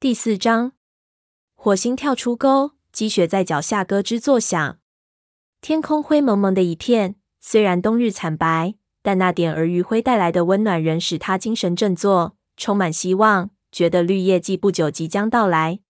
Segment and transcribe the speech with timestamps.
[0.00, 0.72] 第四章，
[1.54, 4.78] 火星跳出沟，积雪在脚下咯吱作响。
[5.60, 15.80] 天空灰蒙蒙的一片，虽然冬日惨白，但那点儿余晖带来的温暖仍使他精神振作，充满希望，觉得绿叶季不久即将到来。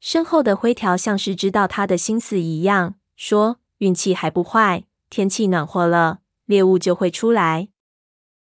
[0.00, 7.68] 身后的灰条像是知道他的心思一样，说：“运气还不坏，天气暖和了，猎物就会出来。”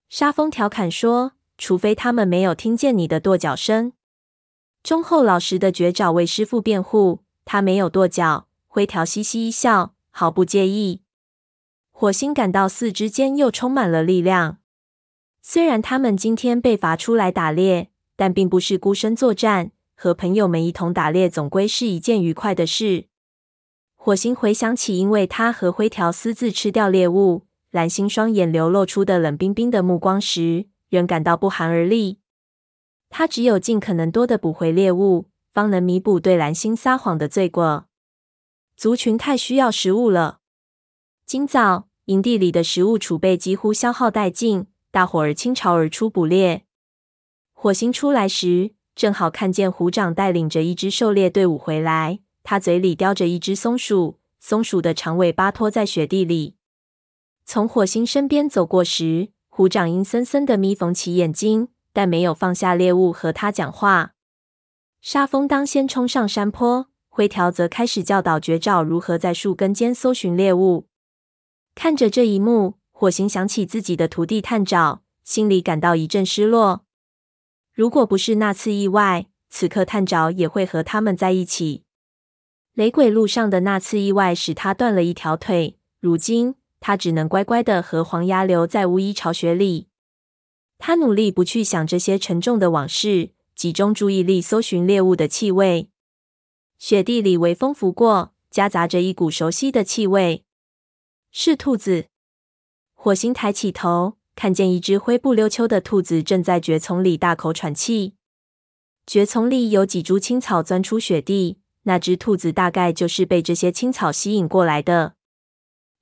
[0.09, 3.93] 沙风调侃说：“除非他们没有听见你的跺脚声。”
[4.83, 9.95] 忠厚老实的绝爪为师傅辩护：“他没有跺脚。”灰条嘻嘻一笑。
[10.12, 11.02] 毫不介意。
[11.93, 14.59] 火星感到四肢间又充满了力量。
[15.41, 23.07] 虽然他们今天被罚出来打猎，但并不是孤身作战，和朋友们一同打猎总归是一件愉快的事。
[23.95, 32.20] 火星回想起，因为他和灰条私自吃掉猎物，蓝星双眼流露出的冷冰冰的目光时，仍感到不寒而栗。
[33.10, 37.87] 他只有尽可能多的捕回猎物，方能弥补对蓝星撒谎的罪过。
[38.76, 40.38] 族群太需要食物了。
[41.26, 46.65] 今早营地里的食物储备几乎消耗殆尽，大伙儿倾巢而出捕猎。
[47.52, 56.57] 火星出来时，正好看见虎掌带领着一支狩猎队伍回来，他嘴里叼着一只松鼠，松鼠的长尾巴拖在雪地里。
[57.45, 64.12] 从火星身边走过时，虎掌阴森森的眯缝起眼睛，但没有放下猎物和他讲话。
[65.00, 66.87] 沙风当先冲上山坡。
[67.12, 70.87] 灰条则开始教导绝爪如何在树根间搜寻猎物。
[71.75, 76.84] 看着这一幕，火星想起自己的徒弟探爪，心里感到一阵失落。
[77.75, 81.82] 如果不是那次意外，此刻探爪也会和他们在一起。
[82.75, 89.88] 雷鬼路上的那次意外使他断了一条腿，如今他只能乖乖的和黄牙留在巫医巢穴里。
[90.81, 95.91] 他努力不去想这些沉重的往事，集中注意力搜寻猎物的气味。
[96.78, 100.42] 雪地里微风拂过，夹杂着一股熟悉的气味，
[101.31, 102.06] 是兔子。
[102.94, 108.14] 火星抬起头，看见一只灰不溜秋的兔子正在蕨丛里大口喘气。
[109.06, 115.14] 蕨丛里有几株青草钻出雪地，那只兔子大概就是被这些青草吸引过来的。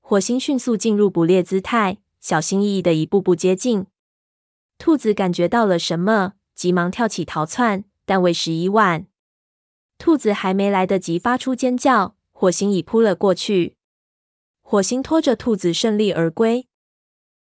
[0.01, 3.87] 火星迅速进入捕猎姿态，小心翼翼的一步步接近。
[4.79, 9.07] 兔子感觉到了什么，急忙跳起逃窜，但为时已晚。
[9.99, 13.77] 兔子还没来得及发出尖叫，火星已扑了过去。
[14.63, 16.69] 火星拖着兔子胜利而归。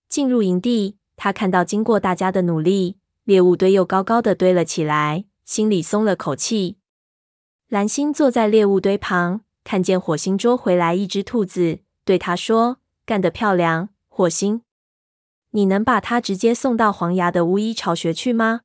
[0.08, 6.78] 进入营地，他看到经过大家的努力，猎物堆又高高的堆了起来，心里松了口气。
[7.68, 12.78] 蓝星坐在猎物堆旁，看见火星捉回来一只兔子，对他说
[13.08, 14.62] ：“干得漂亮，火星！
[15.54, 18.62] 你能把他直接送到黄牙的巫医巢穴去吗？”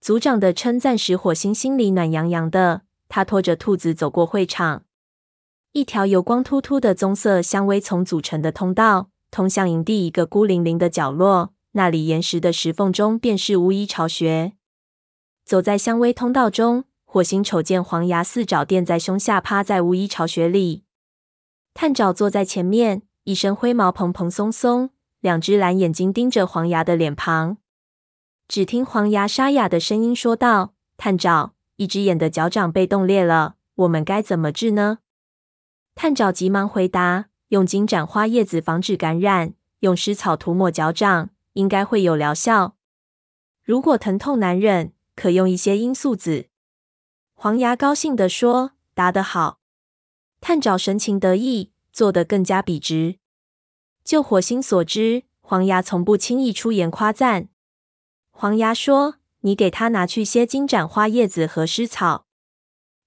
[0.00, 2.82] 族长的称赞使火星心里暖洋洋的。
[3.08, 4.84] 他拖着兔子走过会场，
[5.72, 11.52] 一条由光秃秃的棕色香薇丛组成的通道通向营地一个孤零零的角落。
[11.72, 14.54] 那里岩石的石缝中便是巫医巢穴。
[15.44, 20.84] 走在香薇通道中，火星瞅见黄牙四爪垫在胸下，趴在巫医巢穴里。
[21.72, 24.90] 探爪坐在前面，一身灰毛蓬蓬松松，
[25.24, 27.56] 两只蓝眼睛盯着黄牙的脸庞。
[28.46, 34.98] 只听黄牙沙哑的声音说道：“探爪。”一只眼的脚掌被冻裂了，我们该怎么治呢？
[35.94, 42.76] 探爪急忙回答：“用金盏花叶子防止感染，用湿草涂抹脚掌，应该会有疗效。
[43.62, 46.50] 如果疼痛难忍，可用一些罂粟籽。”
[47.32, 49.60] 黄牙高兴地说：“答得好！”
[50.42, 53.16] 探爪神情得意，坐得更加笔直。
[54.04, 57.48] 就火星所知，黄牙从不轻易出言夸赞。
[58.30, 59.16] 黄牙说。
[59.46, 62.24] 你给他拿去些金盏花叶子和湿草，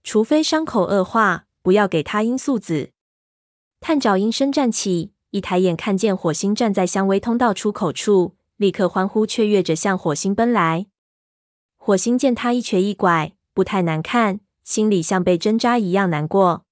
[0.04, 2.92] 除非伤口恶化，不要给他罂粟籽。
[3.80, 10.86] 探爪应声站起，一抬眼看见火星站在香薇通道出口处，立刻欢呼雀跃着向火星奔来。
[11.76, 16.66] 火星见他一瘸一拐，不太难看，心里像被针扎一样难过。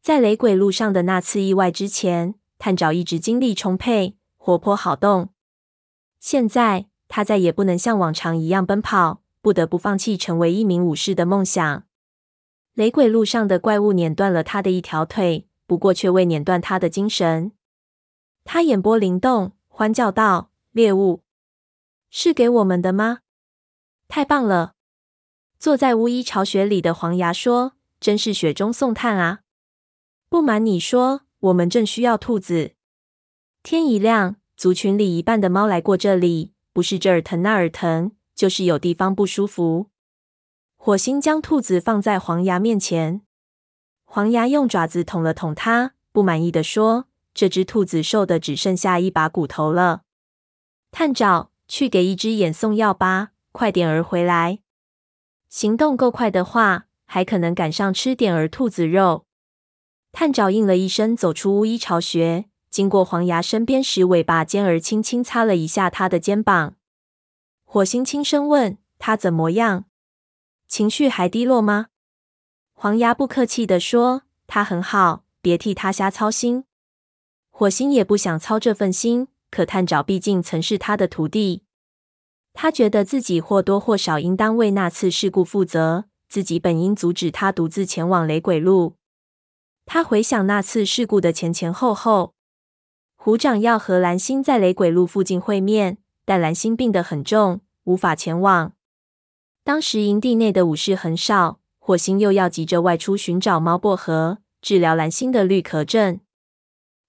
[0.00, 5.30] 在雷鬼路上的那次意外之前，探爪一直精力充沛，活泼好动。
[6.18, 6.88] 现在。
[7.08, 11.84] 他再也不能像往常一样奔跑，不得不放弃成为一名武士的梦想。
[12.74, 17.52] 雷鬼路上的怪物碾断了他的一条腿，不过却未碾断他的精神。
[18.42, 21.22] 他眼波灵动，欢叫道：“猎物
[22.10, 23.20] 是给我们的吗？
[24.08, 24.74] 太棒了！”
[25.60, 29.42] 坐在巫医巢穴里的黄牙说：“真是雪中送炭啊！
[30.28, 32.72] 不瞒你说，我们正需要兔子。
[33.62, 39.86] 天一亮，族群里一半的猫来过这里。”不是这儿疼那儿疼，就是有地方不舒服。
[40.76, 43.22] 火星将兔子放在黄牙面前，
[44.04, 50.02] 黄牙用爪子捅了捅它，不满意地说：“这只兔子瘦的只剩下一把骨头了。”
[50.92, 54.58] 探长，去给一只眼送药吧，快点儿回来。
[55.48, 59.25] 行动够快的话，还可能赶上吃点儿兔子肉。
[60.18, 66.76] 探长应了一声，走出巫医巢穴，经过黄牙身边时，尾巴尖儿轻轻擦了一下他的肩膀。
[67.66, 69.84] 火星轻声问：“他怎么样？”
[70.66, 71.88] 情绪还低落吗？
[72.72, 76.64] 黄牙不客气地说：“他很好，别替他瞎操心。”
[77.52, 81.64] 火星也不想操这份心，可探长毕竟曾是他的徒弟，
[82.54, 88.94] 他觉得自己或多或少应当为那次事故负责，自己本应阻止他独自前往雷鬼路。
[89.86, 92.34] 他回想那次事故的前前后后，
[93.14, 98.72] 虎长要和蓝星在雷鬼路附近会面，但蓝星病得很重，无法前往。
[99.62, 106.20] 当时营地内的武士很少，火星又要急着外出寻找猫薄荷，治疗蓝星的绿壳症。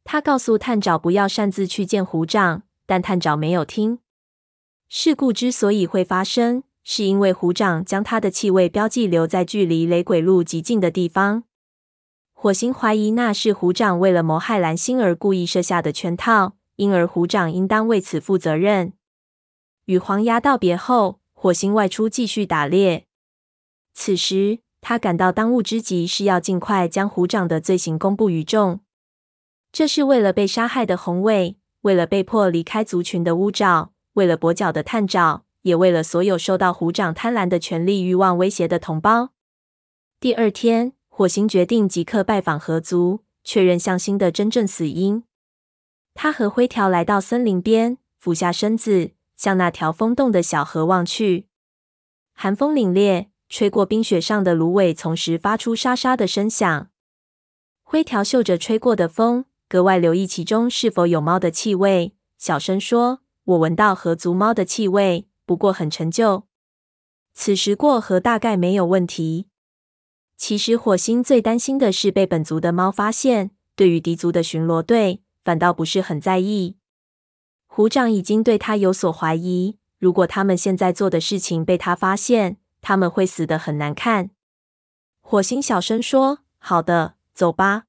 [0.03, 3.99] 他告诉探长不要擅自去见虎长，但探长没有听。
[4.87, 11.43] 事故之所以会发生，是因为虎长将他的气味标记留在距离雷鬼路极近的地方。
[12.39, 18.93] 火星怀疑那是虎长为了谋害蓝星而故意设下的圈套，因而虎长应当为此负责任。
[19.85, 23.07] 与黄牙道别后，火星外出继续打猎。
[23.95, 28.81] 此时，他感到当务之急是要尽快将虎长的罪行公布于众。
[29.71, 39.29] 这是为了被杀害的红尾，为了被迫离开族群的乌爪，为了跛脚的探爪，也为了所有受到虎长贪婪的权力欲望威胁的同胞。
[40.19, 45.23] 第二天，火星决定即刻拜访河族，确认向心的真正死因。
[46.13, 49.13] 他和灰条来到森林边，俯下身子。
[49.35, 51.47] 向那条风洞的小河望去，
[52.33, 56.91] 寒风凛冽，吹过冰雪上的芦苇丛时发出沙沙的声响。
[57.81, 66.43] 灰条嗅着吹过的风，格外留意其中是否有猫的气味，小声说：“我闻到河族猫的气味，不过很陈旧。
[67.33, 69.47] 此时过河大概没有问题。”
[70.37, 76.77] 其实火星最担心的是被本族的猫发现，对于敌族的巡逻队，反倒不是很在意。
[77.65, 84.29] 虎长已经对他有所怀疑，如果他们现在做的事情被他发现，他们会死得很难看。
[85.21, 87.85] 火星小声说：“好的，走吧。”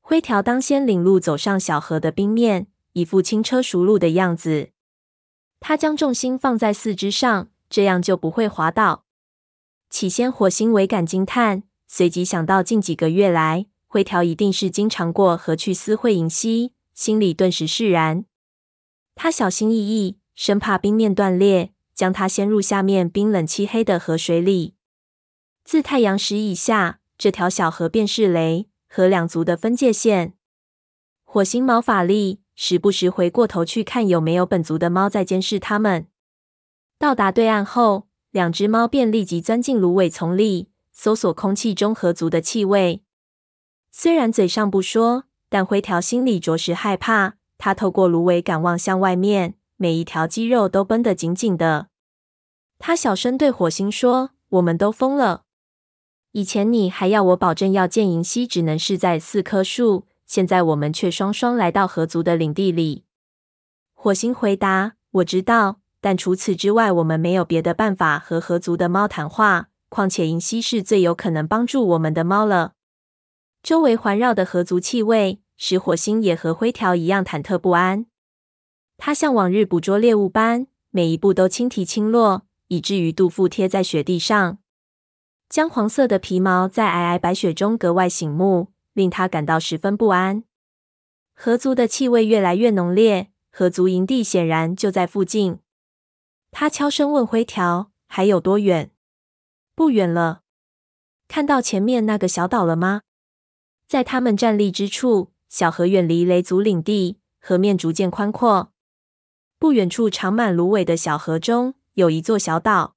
[0.00, 4.70] 灰条当先领路走上小河的冰面，一副轻车熟路的样子。
[5.58, 9.05] 他将重心放在四肢上，这样就不会滑倒。
[9.88, 18.24] 起先，火星唯感惊叹，随即想到近几个月来，灰条一定是经常过河去私会营溪，心里顿时释然。
[19.14, 24.74] 他小心翼翼，生怕冰面断裂，将它掀入下面冰冷漆黑的河水里。
[25.64, 30.34] 自太阳石以下，这条小河便是雷和两族的分界线。
[31.24, 36.08] 火星毛法力，时不时回过头去看有没有本族的猫在监视他们。
[36.98, 38.05] 到达对岸后，
[38.36, 43.02] 两只猫便立即钻进芦苇丛里，搜索空气中河族的气味。
[43.90, 47.36] 虽然嘴上不说，但灰条心里着实害怕。
[47.56, 51.88] 他透过芦苇杆望向外面，每一条肌肉都绷得紧紧的。
[52.78, 55.44] 他小声对火星说：“我们都疯了。
[56.32, 63.04] 以前你还要我保证要见银溪只能是在四棵树，现在我们却双双来到河族的领地里。”
[63.96, 69.68] 火星回答：“我知道，但除此之外，我们没有别的办法和河族的猫谈话。
[69.88, 72.72] 况且银溪是最有可能帮助我们的猫了。
[73.62, 78.04] 周围环绕的河族气味。”使火星也和灰条一样忐忑不安。
[78.98, 84.58] 他像往日捕捉猎物般，每一步都轻提轻落，以至于肚腹贴在雪地上。
[85.48, 90.44] 姜黄色的皮毛在皑皑白雪中格外醒目，令他感到十分不安。
[91.34, 95.60] 河族的气味越来越浓烈，河族营地显然就在附近。
[96.58, 98.90] 他悄声问灰条：“还有多远
[99.76, 100.40] ？”“不远了。
[101.28, 103.02] ”“看到前面那个小岛了吗？”
[103.86, 105.32] 在他们站立之处。
[105.50, 108.72] 小河远离雷族领地，河面逐渐宽阔。
[109.58, 112.96] 不远处长满芦苇的小河中有一座小岛，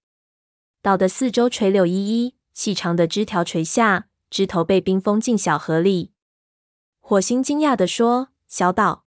[0.82, 6.14] 岛的四周垂柳依依，细长的枝条垂下，枝头被冰封进小河里。
[7.02, 9.04] 火星惊讶地说：“小岛，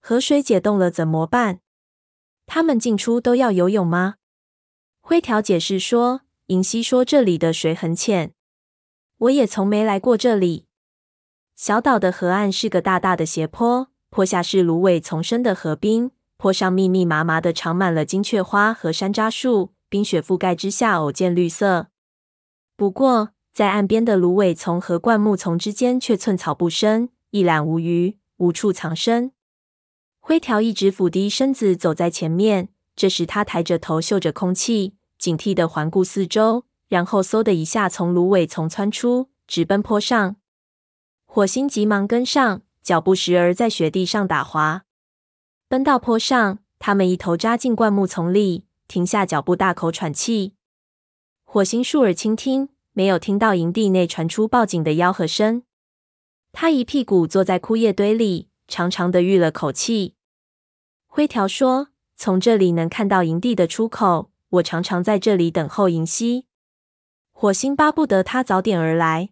[0.00, 1.60] 河水解冻了怎么办？
[2.46, 4.14] 他们进出都要游泳吗？”
[5.02, 8.32] 灰条解释说：“银溪说这里的水很浅，
[9.18, 10.66] 我也从没来过这里。”
[11.54, 21.86] 小岛的河岸是个大大的斜坡，坡下是芦苇丛生的河滨，坡上密密麻麻的长满了金雀花和山楂树，冰雪覆盖之下偶见绿色。
[22.76, 29.32] 不过，在岸边的芦苇丛和灌木丛之间却寸草不生，一览无余，无处藏身。
[30.28, 40.34] 灰条一直俯低身子走在前面，这时他抬着头嗅着空气，警惕地环顾四周，然后嗖的一下从芦苇丛窜出，直奔坡上。
[41.26, 44.82] 火星急忙跟上，脚步时而在雪地上打滑。
[45.68, 50.54] 奔到坡上，他们一头扎进灌木丛里，停下脚步，大口喘气。
[51.44, 55.62] 火星竖耳倾听，没有听到营地内传出报警的吆喝声。
[56.50, 60.15] 他一屁股坐在枯叶堆里，长长的吁了口气。
[61.16, 64.30] 灰条说：“从这里能看到营地的出口。
[64.50, 66.44] 我常常在这里等候营曦。”
[67.32, 69.30] 火星巴不得他早点而来。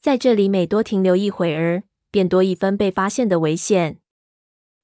[0.00, 3.98] 在这里每多停留一会儿，便多一分被发现的危险。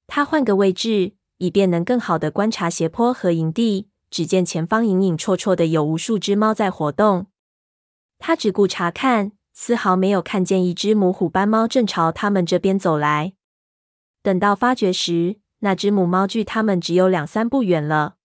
[0.05, 3.89] 他换个位置，以便能更好的观察斜坡和营地。
[4.11, 7.25] 只见前方隐隐绰绰的有无数只猫在活动。
[8.19, 13.33] 他只顾查看，丝毫没有看见一只母虎斑猫正朝他们这边走来。
[14.21, 18.15] 等到发觉时，那只母猫距他们只有两三步远了。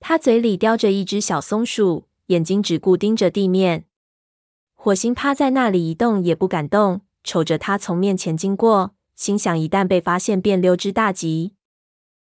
[0.00, 3.86] 它嘴里叼着一只小松鼠，眼睛只顾盯着地面。
[4.74, 11.54] 火星趴在那里一动也不敢动，瞅着它从面前经过，心想一旦被发现，便溜之大吉。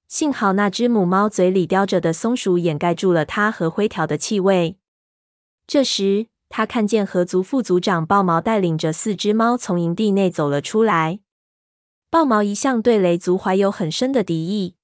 [0.07, 4.77] 幸好那只母猫嘴里叼着的松鼠掩盖住了它和灰条的气味。
[5.67, 11.21] 这时，他看见河族副族长豹毛带领着四只猫从营地内走了出来。
[12.13, 14.75] 豹毛一向对雷族怀有很深的敌意。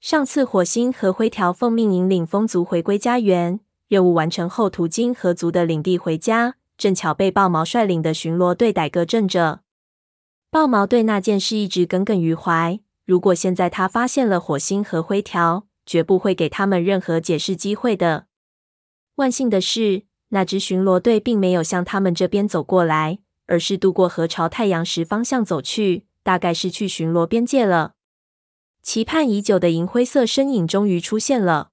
[0.00, 6.54] 上次火星和灰条奉命引领风族回归家园，任务完成后途经河族的领地回家。
[6.78, 9.60] 正巧被豹毛率领的巡逻队逮个正着。
[10.50, 12.80] 豹毛对那件事一直耿耿于怀。
[13.04, 18.24] 如果现在他发现了火星和灰条，绝不会给他们任何解释机会的。
[19.16, 27.94] 万幸的是，那支巡逻队并没有向他们这边走过来，而是渡过河朝太阳石方向走去，大概是去巡逻边界了。
[28.82, 31.70] 期盼已久的银灰色身影终于出现了。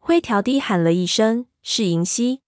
[0.00, 2.40] 灰条低喊了一声：“是银溪。”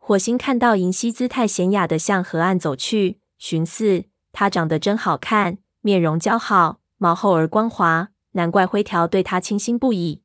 [0.00, 10.22] 火星看到银溪姿态娴雅的向河岸走去，寻思她长得真好看，面容姣好，毛厚而光滑，难怪灰条对她倾心不已。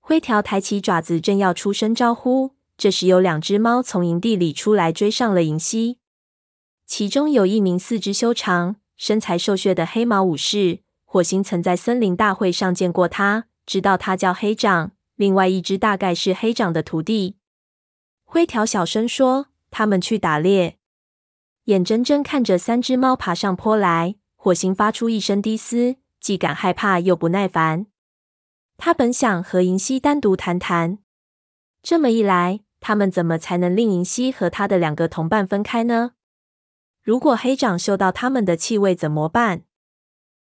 [0.00, 5.98] 灰条抬起爪子，正要出声招呼，这时有两只猫从营地里出来，追上了银溪。
[6.84, 14.92] 其中有一名四肢修长、身材瘦削的黑毛武士，火星曾在森林大会上见过他，知道他叫黑长。
[15.16, 17.38] 另外一只大概是黑长的徒弟。
[18.24, 20.76] 灰条小声说：“他们去打猎。”
[21.64, 27.86] 眼睁睁看着三只猫爬上坡来，火星发出一声低嘶，既感害怕又不耐烦。
[28.76, 30.98] 他本想和银曦单独谈谈，
[31.82, 36.12] 这么一来，他们怎么才能令银曦和他的两个同伴分开呢？
[37.10, 39.64] 如果黑长嗅到他们的气味怎么办？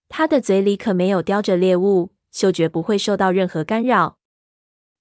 [0.08, 4.18] 他的嘴里可没有叼着猎物，嗅觉不会受到任何干扰。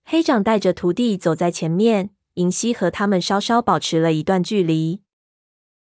[0.04, 2.10] 黑长带着徒弟走在前面。
[2.34, 5.02] 银曦和他们稍稍保持了一段距离。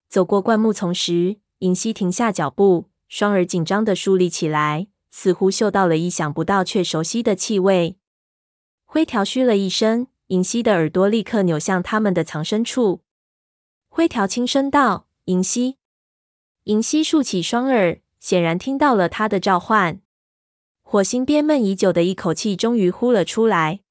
[0.09, 7.95] 走过灌木丛时，银曦停下脚步，双耳紧张地竖立起来，似乎嗅到了意想不到却熟悉的气味。
[8.83, 13.03] 灰条嘘了一声，银曦的耳朵立刻扭向他们的藏身处。
[13.87, 15.77] 灰条轻声道：“银溪。”
[16.65, 20.01] 银溪竖起双耳，显然听到了他的召唤。
[20.81, 23.81] 火星憋闷已久的一口气终于呼了出来：“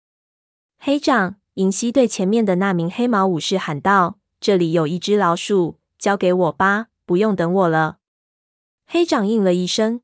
[0.79, 7.99] 黑长。”银溪对前面的那名黑毛武士喊道：“这里有一只老鼠，交给我吧，不用等我了。”
[8.87, 10.01] 黑长应了一声。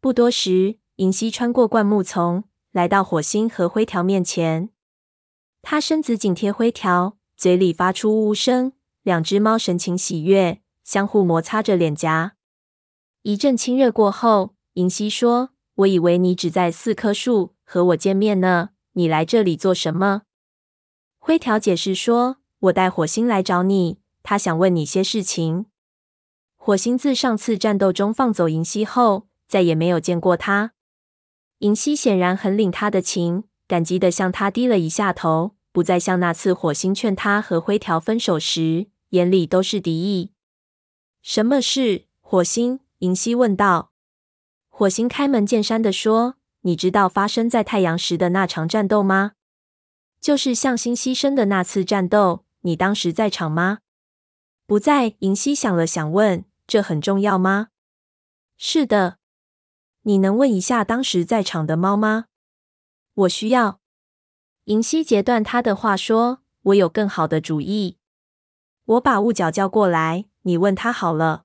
[0.00, 4.70] 不多时，银溪穿过灌木丛，来到火星和灰条面前。
[5.62, 8.72] 他身子紧贴灰条，嘴里发出呜呜声。
[9.04, 12.36] 两只猫神情喜悦，相互摩擦着脸颊。
[13.20, 20.22] 一阵亲热过后，银曦说：“我以为你只在四棵树和我见面呢，你来这里做什么？”
[21.20, 25.66] 灰条解释说：“我带火星来找你，他想问你些事情。
[26.56, 30.72] 火星自上次战斗中放走银曦后，再也没有见过他。
[31.58, 40.32] 银曦显然很领他的情，感激的向他低了一下头，不再像那次火星劝他和灰条分手时，眼里都是敌意。
[41.22, 42.06] 什么事？
[42.20, 42.80] 火星？
[42.98, 43.92] 银曦问道。
[44.68, 49.32] 火星开门见山地说：“你知道发生在太阳时的那场战斗吗？”
[50.20, 53.78] 就是向心牺牲的那次战斗，你当时在场吗？
[54.66, 55.14] 不在。
[55.20, 57.68] 银曦想了想，问：“这很重要吗？”
[58.58, 59.18] 是的。
[60.02, 62.24] 你能问一下当时在场的猫吗？
[63.14, 63.80] 我需要。
[64.64, 67.98] 银曦截断他的话说：“我有更好的主意。
[68.86, 71.44] 我把雾角叫过来，你问他好了。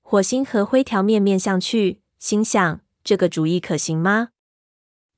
[0.00, 4.30] 火星和灰条面面相觑，心想这个主意可行吗？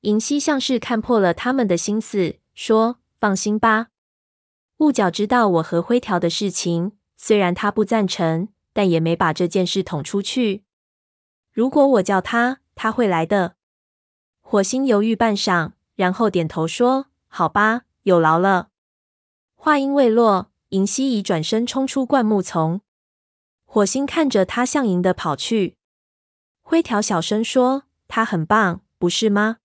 [0.01, 3.87] 银溪像是看破了他们的心思，说：“放心吧，
[4.77, 10.63] 雾角知道我和灰条的事情，虽然他不赞成，但也没把这件事捅出去。
[11.53, 13.55] 如果我叫他，他会来的。”
[14.41, 18.69] 火星犹豫半晌，然后点头说：“好吧，有劳了。”
[19.55, 22.81] 话音未落，银溪已转身冲出灌木丛。
[23.65, 25.75] 火星看着他向营的跑去。
[26.61, 29.57] 灰条小声说：“他很棒，不是吗？”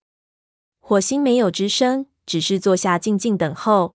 [0.80, 3.94] 火星没有吱声，只是坐下静静等候。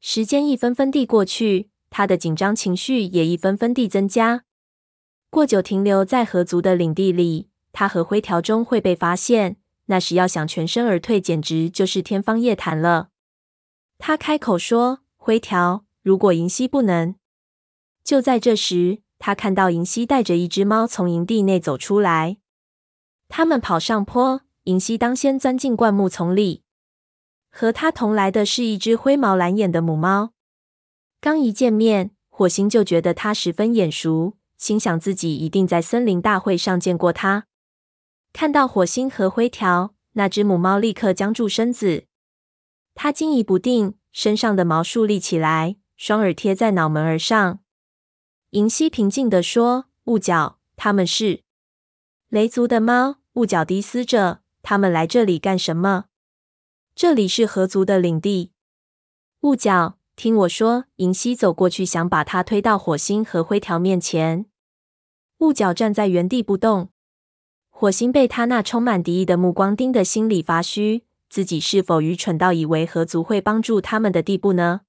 [0.00, 4.44] 时间一分分地过去，他的紧张情绪也一分分地增加。
[5.30, 9.56] 过久停留在河族的领地里，他和灰条中会被发现。
[9.86, 13.10] 那时要想全身而退，简直就是天方夜谭了。
[13.98, 17.16] 他开口说：“灰条，如果银溪不能……”
[18.04, 22.36] 就在这时，他看到银溪带着一只猫从营地内走出来。
[23.28, 26.62] 他们跑上坡，银溪当先钻进灌木丛里。
[27.50, 30.30] 和他同来的是一只灰毛蓝眼的母猫。
[31.20, 37.46] 刚一见面，火星就觉得它十分眼熟，心想自己一定在森林大会上见过它。
[38.32, 42.04] 看到火星和灰条，那只母猫立刻僵住身子。
[42.94, 47.60] 它惊疑不定，身上的毛竖立起来，双耳贴在脑门儿上。
[48.50, 51.42] 银溪平静地说：“雾角，他们是
[52.28, 56.06] 雷族的猫。”雾角低嘶着：“他们来这里干什么？
[56.94, 58.52] 这里是河族的领地。”
[59.42, 60.84] 雾角，听我说。
[60.96, 64.46] 银溪走过去，想把它推到火星和灰条面前。
[65.38, 66.88] 雾角站在原地不动。
[67.68, 74.80] 火星被他那充满敌意的目光盯得心里发虚，自己是否愚蠢到以为河族会帮助他们的地步呢？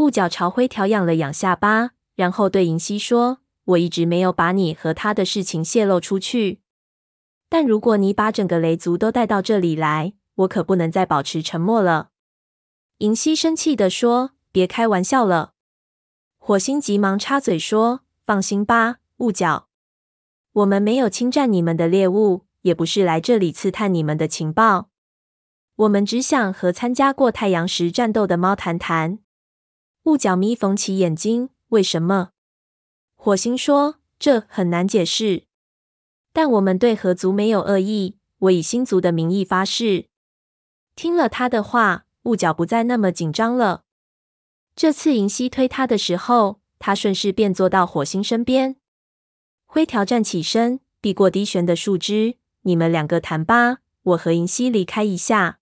[0.00, 6.62] 雾角朝灰条仰了仰下巴，然后对银溪说：“我一直没有把你和他的事情泄露出去，
[7.50, 12.08] 但如果你把整个雷族都带到这里来，我可不能再保持沉默了。”
[12.98, 15.52] 银溪生气地说：“别开玩笑了。”
[16.40, 19.68] 火星急忙插嘴说：“放心吧，雾角。”
[20.52, 24.88] 我们没有侵占你们的猎物，也不是来这里刺探你们的情报。
[25.76, 29.18] 我们只想和参加过太阳石战斗的猫谈谈。
[30.04, 32.30] 雾角眯缝起眼睛，为什么？
[33.16, 35.44] 火星说：“这很难解释。
[36.32, 40.06] 但我们对河族没有恶意，我以星族的名义发誓。”
[40.96, 43.84] 听了他的话，雾角不再那么紧张了。
[44.74, 48.76] 这次银溪推他的时候，他顺势便坐到火星身边。
[49.66, 52.36] 灰条站起身，避过低悬的树枝。
[52.62, 55.58] 你们两个谈吧，我和银溪离开一下。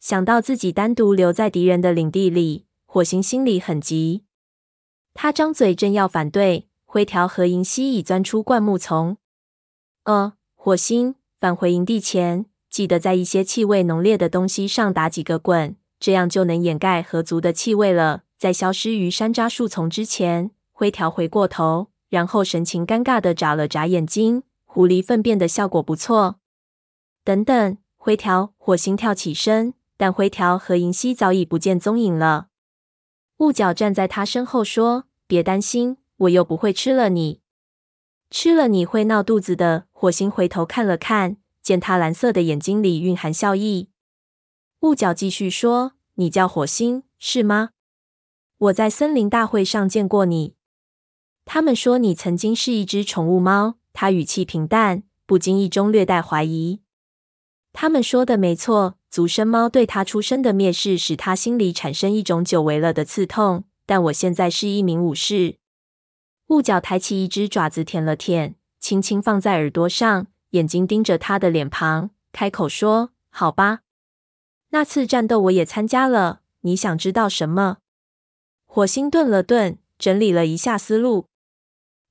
[0.00, 4.22] 想到自己单独留在敌人的领地里，火星心里很急。
[5.14, 9.16] 他张嘴正要反对，灰条和银溪已钻出灌木丛。
[10.04, 18.22] 呃，火星，返回营地前，记得在一些气味浓烈的东西上打几个滚，这样就能掩盖河族的气味了。
[18.38, 21.88] 在消失于山楂树丛之前，灰条回过头。
[22.08, 24.44] 然后神情尴尬地眨了眨眼睛。
[24.64, 26.36] 狐狸粪便的效果不错。
[27.24, 32.50] 等等，灰条、火星跳起身，但灰条和银溪早已不见踪影了。
[33.38, 37.40] 雾角站在他身后说：“别担心，我又不会吃了你。
[38.30, 43.88] 吃了你会闹肚子的。”火星回头看了看，见他蓝色的眼睛里蕴含笑意。
[44.80, 47.70] 雾角继续说：“你叫火星是吗？
[48.58, 50.56] 我在森林大会上见过你。”
[51.46, 53.76] 他们说你曾经是一只宠物猫。
[53.94, 56.80] 他语气平淡，不经意中略带怀疑。
[57.72, 63.62] 他们说的没错，族生猫对他出生的蔑视使他心里产生一种久违了的刺痛。
[63.86, 65.58] 但我现在是一名武士。
[66.48, 73.82] 雾角抬起一只爪子舔了舔，轻轻放在耳朵上，眼睛盯着他的脸庞，开口说：“好吧，
[74.70, 76.40] 那次战斗我也参加了。
[76.62, 77.76] 你想知道什么？”
[78.66, 81.28] 火星顿了顿，整理了一下思路。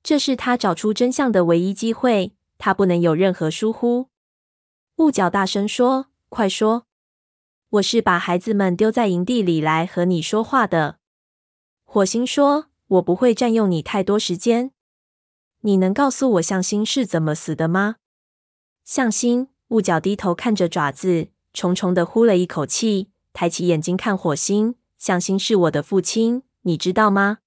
[0.02, 4.08] 这是他找出真相的唯一机会，他不能有任何疏忽。
[4.96, 6.86] 雾角大声说：“快说！
[7.74, 10.98] 我是把孩子们丢在营地里来和你说话的。”
[11.84, 14.70] 火星说：“我不会占用你太多时间。
[15.62, 17.96] 你能告诉我向心是怎么死的吗？”
[18.84, 27.38] 向心，雾角低头看着爪子，重重的呼了一口气，抬起眼睛看火星：“向心是我的父亲，你知道吗？”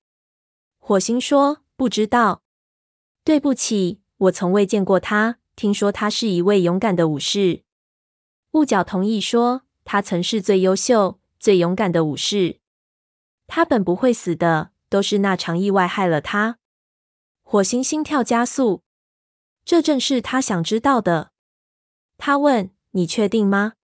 [0.80, 2.42] 火星说：“不知道。”
[3.24, 5.38] 对不起，我从未见过他。
[5.56, 7.64] 听说他是一位勇敢的武士。
[8.52, 12.60] 雾角同意说，他曾是最优秀、最勇敢的武士。
[13.48, 16.60] 他本不会死的，都是那场意外害了他。
[17.42, 18.84] 火星心跳加速，
[19.64, 21.32] 这正是他想知道的。
[22.18, 23.76] 他问：“你确定吗？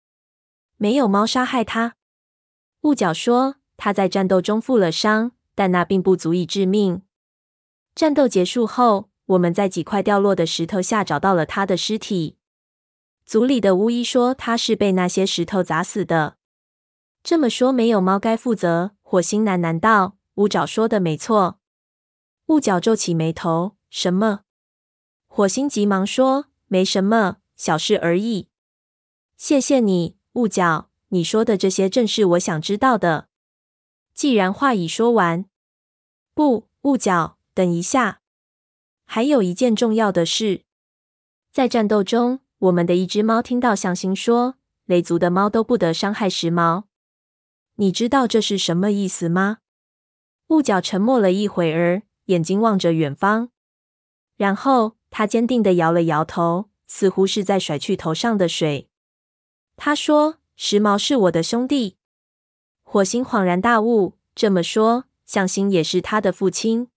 [0.75, 1.95] 没有猫杀害他？”
[2.83, 7.03] 雾角说：“他在战斗中负了伤，但那并不足以致命。
[7.95, 12.35] 战斗结束后，我们在几块掉落的石头下找到了他的尸体。
[13.25, 16.37] 族里的巫医说他是被那些石头砸死的。
[17.23, 21.59] 这么说，没有猫该负责。”火星喃喃道：“乌爪说的没错。”
[22.47, 24.41] 雾角皱起眉头：“什么？”
[25.27, 28.49] 火星急忙说：“没什么，小事而已。”
[29.37, 30.89] 谢谢你，雾角。
[31.09, 33.29] 你说的这些正是我想知道的。
[34.13, 35.45] 既然话已说完，
[36.33, 38.21] 不，雾角，等一下，
[39.05, 40.63] 还有一件重要的事。
[41.51, 46.83] 在战斗中，我们的一只猫听到向心说：“雷族的猫都不得伤害时髦。”
[47.75, 49.57] 你知道这是什么意思吗？
[50.47, 53.49] 雾角沉默了一会儿，眼睛望着远方，
[54.37, 58.89] 然后他坚定地摇了摇头，似乎是在甩去头上的水。
[59.75, 60.37] 他说。
[60.55, 61.97] 时髦是我的兄弟。
[62.83, 66.89] 火星恍然大悟，这么说，向心也是他的父亲。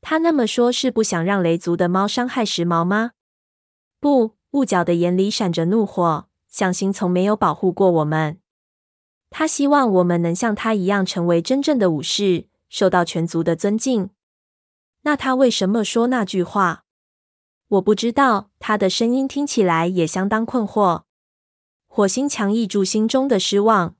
[0.00, 3.10] 他那么说，是不想让雷族的猫伤害时髦吗？
[3.98, 6.26] 不，雾角的眼里闪着怒火。
[6.50, 8.40] 向心从没有保护过我们。
[9.30, 14.10] 他希望我们能像他一样，成为真正的武士，受到全族的尊敬。
[15.02, 16.84] 那他为什么说那句话？
[17.68, 18.50] 我不知道。
[18.58, 21.04] 他的声音听起来也相当困惑。
[21.86, 23.94] 火星强抑住心中的失望，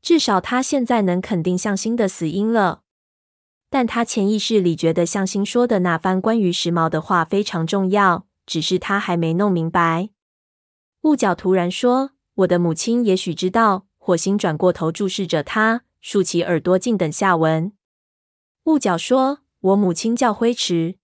[0.00, 2.82] 至少他现在能肯定向心的死因了。
[3.68, 10.10] 但他潜意识里觉得向心说的那番关于时髦的话非常重要，只是他还没弄明白。
[11.02, 17.72] 雾角突然说：“我的母亲也许知道。”火星转过头注视着他，竖起耳朵静等下文。
[18.64, 20.96] 雾角说：“我母亲叫灰池。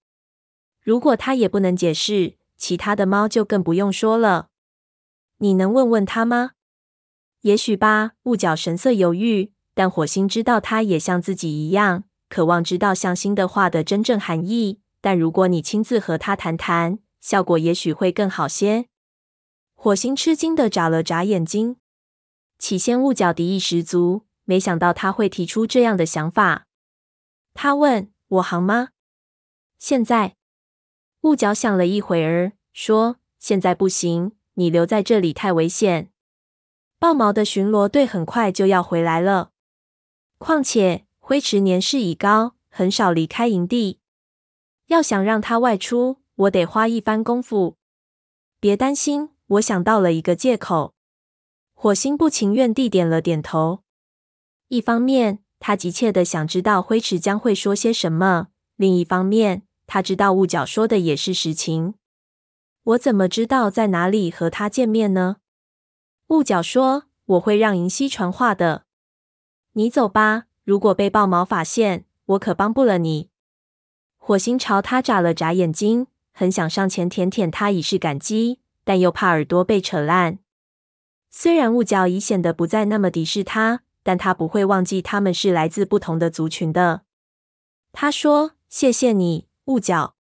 [0.82, 4.48] 如果他也不能解释，其他的猫就更不用说了。”
[5.38, 6.50] 你能问问他吗？
[7.40, 8.12] 也许吧。
[8.24, 14.80] 雾角神色犹豫，但火星知道他也像自己一样，渴望知道向心的话的真正含义。
[15.00, 18.86] 但如果你亲自和他谈谈，效果也许会更好些。
[19.74, 21.76] 火星吃惊的眨了眨眼睛。
[22.58, 26.66] 起先雾角敌意十足，没想到他会提出这样的想法。
[27.54, 28.88] 他问：“我行吗？”
[29.78, 30.36] 现在，
[31.22, 36.10] 雾角想了一会儿，说：“现在不行。”你留在这里太危险。
[36.98, 39.52] 豹毛的巡逻队很快就要回来了。
[40.36, 44.00] 况且灰池年事已高，很少离开营地。
[44.88, 47.76] 要想让他外出，我得花一番功夫。
[48.60, 50.94] 别担心，我想到了一个借口。
[51.74, 53.82] 火星不情愿地点了点头。
[54.68, 61.94] 一方面，他急切地想知道灰池将会说些什么；另一方面，他知道雾角说的也是实情。
[62.84, 65.36] 我怎么知道在哪里和他见面呢？
[66.28, 68.86] 雾角说：“我会让银溪传话的。
[69.72, 73.28] 你走吧，如果被豹毛发现，我可帮不了你。”
[74.16, 76.06] 火星朝他眨了眨眼睛，
[76.40, 80.38] 很想上前舔舔他以示感激，但又怕耳朵被扯烂。
[81.28, 87.02] 虽然雾角已显得不再那么敌视他，但他不会忘记他们是来自不同的族群的。
[87.92, 90.14] 他说：“谢谢你，雾角，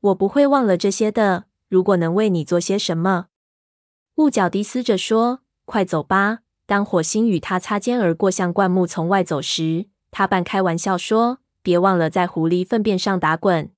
[0.00, 3.26] 我不会忘了这些的。”如果能为你做些什么，
[4.14, 13.70] 雾角低嘶着说：“快走吧。”当火星与他擦肩而过，向灌木丛外走时，他半开玩笑说：“别忘了在狐狸粪便上打滚。”